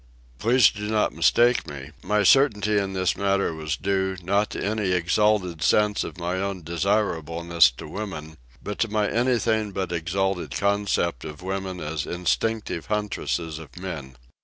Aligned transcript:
Please 0.39 0.71
do 0.71 0.87
not 0.87 1.13
mistake 1.13 1.67
me. 1.67 1.91
My 2.01 2.23
certainty 2.23 2.75
in 2.79 2.93
this 2.93 3.15
matter 3.15 3.53
was 3.53 3.77
due, 3.77 4.17
not 4.23 4.49
to 4.49 4.65
any 4.65 4.93
exalted 4.93 5.61
sense 5.61 6.03
of 6.03 6.17
my 6.17 6.37
own 6.41 6.63
desirableness 6.63 7.69
to 7.77 7.87
women, 7.87 8.37
but 8.63 8.79
to 8.79 8.87
my 8.87 9.07
anything 9.07 9.69
but 9.71 9.91
exalted 9.91 10.49
concept 10.55 11.23
of 11.23 11.43
women 11.43 11.79
as 11.79 12.07
instinctive 12.07 12.87
huntresses 12.87 13.59
of 13.59 13.77
men. 13.77 14.15